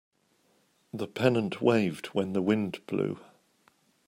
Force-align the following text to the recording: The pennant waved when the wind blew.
The 0.91 1.05
pennant 1.07 1.61
waved 1.61 2.07
when 2.07 2.33
the 2.33 2.41
wind 2.41 2.83
blew. 2.87 3.19